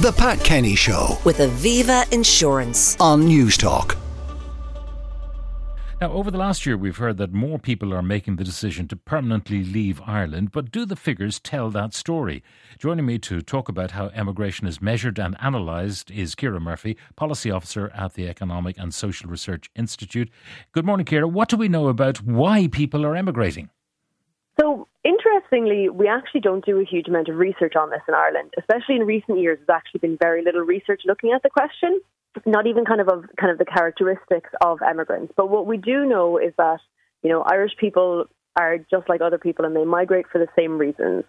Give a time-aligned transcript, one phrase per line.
[0.00, 2.96] The Pat Kenny Show with Aviva Insurance.
[3.00, 3.96] on Newstalk.
[6.00, 8.96] Now, over the last year, we've heard that more people are making the decision to
[8.96, 12.44] permanently leave Ireland, but do the figures tell that story?
[12.78, 17.50] Joining me to talk about how emigration is measured and analysed is Keire Murphy, Policy
[17.50, 20.30] Officer at the Economic and Social Research Institute.
[20.70, 21.28] Good morning, Keire.
[21.28, 23.68] What do we know about why people are emigrating?
[24.60, 24.87] So,
[25.50, 28.52] interestingly, we actually don't do a huge amount of research on this in Ireland.
[28.58, 32.00] Especially in recent years, there's actually been very little research looking at the question,
[32.46, 35.32] not even kind of of kind of the characteristics of emigrants.
[35.36, 36.80] But what we do know is that
[37.22, 38.26] you know Irish people
[38.58, 41.24] are just like other people, and they migrate for the same reasons.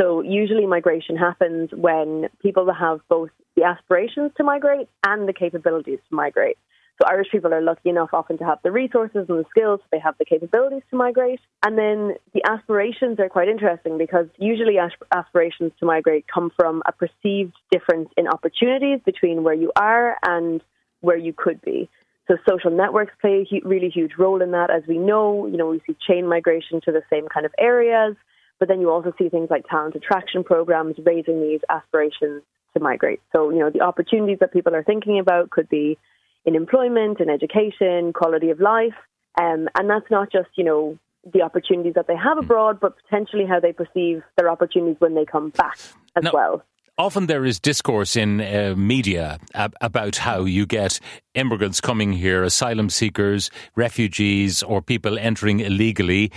[0.00, 5.98] So usually migration happens when people have both the aspirations to migrate and the capabilities
[6.08, 6.56] to migrate.
[7.00, 9.98] So Irish people are lucky enough often to have the resources and the skills, they
[9.98, 11.40] have the capabilities to migrate.
[11.64, 14.76] And then the aspirations are quite interesting because usually
[15.10, 20.62] aspirations to migrate come from a perceived difference in opportunities between where you are and
[21.00, 21.88] where you could be.
[22.28, 24.70] So social networks play a really huge role in that.
[24.70, 28.14] As we know, you know, we see chain migration to the same kind of areas,
[28.60, 32.42] but then you also see things like talent attraction programs raising these aspirations
[32.74, 33.20] to migrate.
[33.34, 35.98] So, you know, the opportunities that people are thinking about could be
[36.44, 38.94] in employment, in education, quality of life.
[39.40, 40.98] Um, and that's not just, you know,
[41.32, 45.24] the opportunities that they have abroad, but potentially how they perceive their opportunities when they
[45.24, 45.78] come back
[46.16, 46.62] as Now- well.
[46.98, 51.00] Often there is discourse in uh, media ab- about how you get
[51.34, 56.30] immigrants coming here, asylum seekers, refugees, or people entering illegally,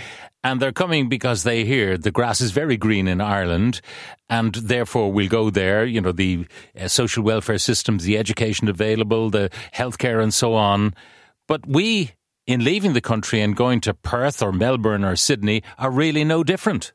[0.46, 3.80] and they're coming because they hear the grass is very green in Ireland,
[4.30, 5.84] and therefore we'll go there.
[5.84, 6.46] You know, the
[6.80, 10.94] uh, social welfare systems, the education available, the healthcare, and so on.
[11.48, 12.12] But we,
[12.46, 16.44] in leaving the country and going to Perth or Melbourne or Sydney, are really no
[16.44, 16.92] different.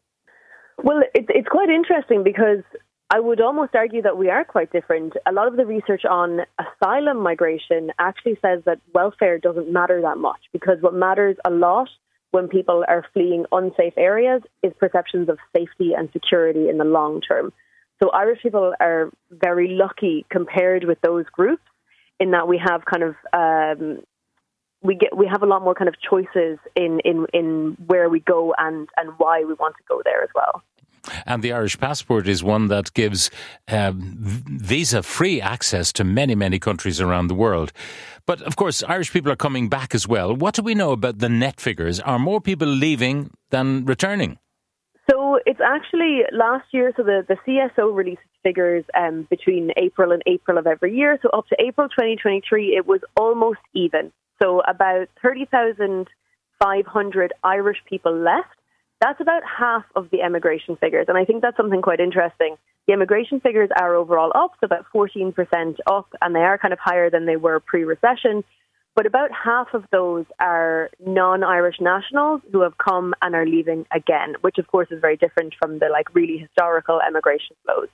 [0.82, 2.64] Well, it, it's quite interesting because
[3.10, 5.14] I would almost argue that we are quite different.
[5.28, 10.18] A lot of the research on asylum migration actually says that welfare doesn't matter that
[10.18, 11.90] much because what matters a lot
[12.32, 17.22] when people are fleeing unsafe areas is perceptions of safety and security in the long
[17.22, 17.54] term.
[18.02, 21.62] So Irish people are very lucky compared with those groups
[22.20, 24.04] in that we have kind of um,
[24.82, 28.20] we get we have a lot more kind of choices in in in where we
[28.20, 30.64] go and and why we want to go there as well.
[31.26, 33.32] And the Irish passport is one that gives
[33.68, 37.72] um, visa free access to many, many countries around the world.
[38.26, 40.36] But of course, Irish people are coming back as well.
[40.36, 42.00] What do we know about the net figures?
[42.00, 44.38] Are more people leaving than returning?
[45.10, 46.94] So it's actually last year.
[46.96, 51.18] So the, the CSO released figures um, between April and April of every year.
[51.22, 54.14] So up to April 2023, it was almost even.
[54.42, 58.48] So about 30,500 Irish people left.
[59.02, 61.08] That's about half of the emigration figures.
[61.10, 62.56] And I think that's something quite interesting.
[62.88, 65.34] The immigration figures are overall up, so about 14%
[65.88, 68.44] up, and they are kind of higher than they were pre recession.
[68.96, 73.86] But about half of those are non Irish nationals who have come and are leaving
[73.92, 77.88] again, which of course is very different from the like really historical emigration flows.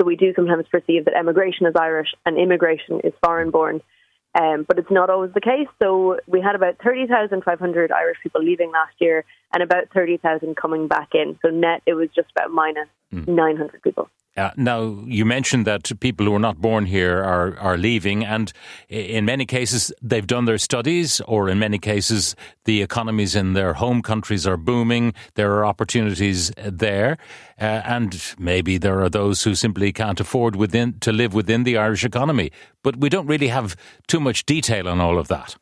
[0.00, 3.80] So we do sometimes perceive that emigration is Irish and immigration is foreign born.
[4.34, 5.68] Um, but it's not always the case.
[5.80, 11.10] So we had about 30,500 Irish people leaving last year and about 30,000 coming back
[11.14, 11.38] in.
[11.40, 14.08] So net, it was just about minus 900 people.
[14.36, 18.52] Uh, now, you mentioned that people who are not born here are, are leaving, and
[18.88, 22.34] in many cases, they've done their studies, or in many cases,
[22.64, 25.14] the economies in their home countries are booming.
[25.34, 27.16] There are opportunities uh, there,
[27.60, 31.76] uh, and maybe there are those who simply can't afford within to live within the
[31.76, 32.50] Irish economy.
[32.82, 33.76] But we don't really have
[34.08, 35.56] too much detail on all of that.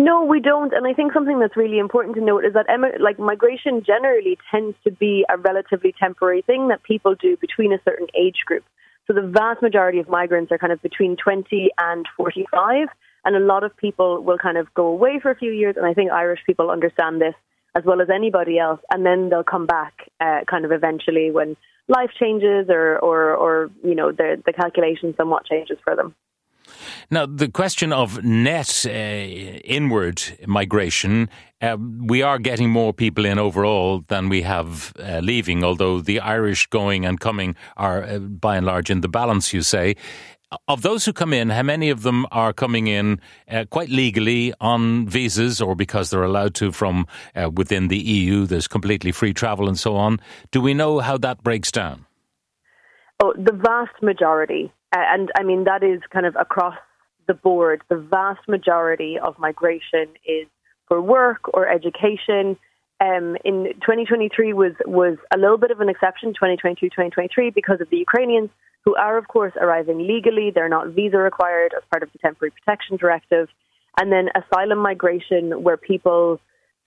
[0.00, 0.72] No, we don't.
[0.72, 2.64] And I think something that's really important to note is that
[3.00, 7.82] like migration generally tends to be a relatively temporary thing that people do between a
[7.84, 8.64] certain age group.
[9.06, 12.88] So the vast majority of migrants are kind of between 20 and 45.
[13.26, 15.76] And a lot of people will kind of go away for a few years.
[15.76, 17.34] And I think Irish people understand this
[17.76, 18.80] as well as anybody else.
[18.90, 21.58] And then they'll come back uh, kind of eventually when
[21.88, 26.14] life changes or, or, or you know, the, the calculation somewhat changes for them.
[27.12, 31.28] Now, the question of net uh, inward migration,
[31.60, 36.20] uh, we are getting more people in overall than we have uh, leaving, although the
[36.20, 39.96] Irish going and coming are uh, by and large in the balance, you say.
[40.68, 43.20] Of those who come in, how many of them are coming in
[43.50, 48.46] uh, quite legally on visas or because they're allowed to from uh, within the EU?
[48.46, 50.20] There's completely free travel and so on.
[50.52, 52.06] Do we know how that breaks down?
[53.20, 56.74] Oh, the vast majority, and I mean that is kind of across
[57.30, 57.82] the board.
[57.88, 60.46] The vast majority of migration is
[60.88, 62.56] for work or education.
[63.00, 63.56] Um, in
[63.86, 68.50] 2023 was was a little bit of an exception, 2022, 2023, because of the Ukrainians.
[68.86, 70.50] who are, of course, arriving legally.
[70.50, 73.46] They're not visa required as part of the Temporary Protection Directive.
[73.98, 76.40] And then asylum migration, where people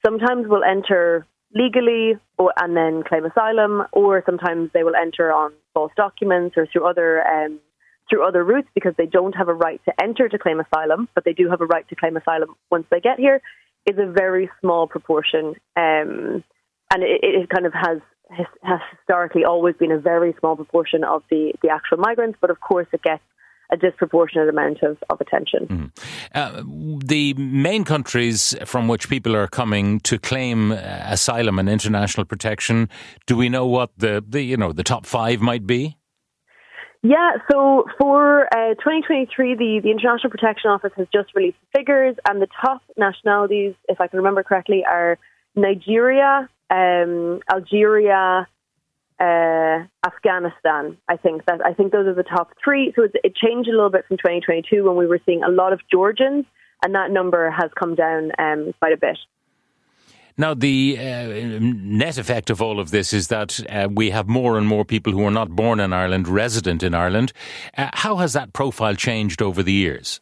[0.05, 1.03] sometimes will enter
[1.63, 2.05] legally
[2.39, 6.85] or, and then claim asylum, or sometimes they will enter on false documents or through
[6.91, 7.53] other um,
[8.09, 11.23] through other routes because they don't have a right to enter to claim asylum, but
[11.23, 13.41] they do have a right to claim asylum once they get here,
[13.85, 16.43] is a very small proportion, um,
[16.91, 17.99] and it, it kind of has
[18.61, 22.59] has historically always been a very small proportion of the the actual migrants, but of
[22.59, 23.23] course it gets
[23.71, 25.67] a disproportionate amount of, of attention.
[25.67, 25.91] Mm.
[26.35, 26.63] Uh,
[27.03, 32.89] the main countries from which people are coming to claim uh, asylum and international protection,
[33.25, 35.97] do we know what the, the you know the top five might be?
[37.05, 42.15] Yeah, so for uh, 2023, the, the International Protection Office has just released the figures,
[42.29, 45.19] and the top nationalities, if I can remember correctly, are
[45.53, 48.47] Nigeria, um, Algeria,
[49.19, 50.97] uh, Afghanistan.
[51.09, 52.93] I think that I think those are the top three.
[52.95, 55.81] So it changed a little bit from 2022 when we were seeing a lot of
[55.91, 56.45] Georgians,
[56.85, 59.17] and that number has come down um, quite a bit.
[60.37, 64.57] Now, the uh, net effect of all of this is that uh, we have more
[64.57, 67.33] and more people who are not born in Ireland resident in Ireland.
[67.77, 70.21] Uh, how has that profile changed over the years?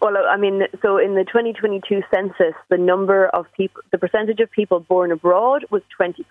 [0.00, 4.50] Well, I mean, so in the 2022 census, the number of people, the percentage of
[4.50, 6.24] people born abroad was 20%.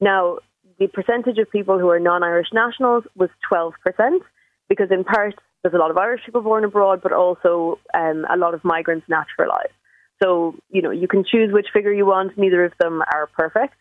[0.00, 0.38] Now,
[0.78, 3.72] the percentage of people who are non Irish nationals was 12%,
[4.70, 8.38] because in part, there's a lot of Irish people born abroad, but also um, a
[8.38, 9.74] lot of migrants naturalised.
[10.22, 12.36] So, you know, you can choose which figure you want.
[12.36, 13.74] Neither of them are perfect.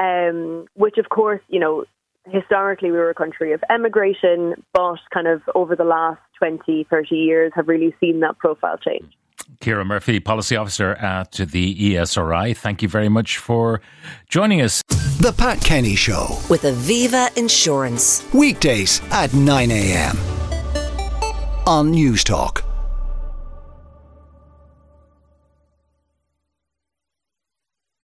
[0.00, 1.84] Um, which, of course, you know,
[2.26, 7.14] historically we were a country of emigration, but kind of over the last 20, 30
[7.14, 9.12] years have really seen that profile change.
[9.60, 13.80] Keire Murphy, Policy Officer at the ESRI, thank you very much for
[14.28, 14.82] joining us.
[15.20, 18.26] The Pat Kenny Show with Aviva Insurance.
[18.32, 20.16] Weekdays at 9 a.m.
[21.66, 22.61] on Newstalk.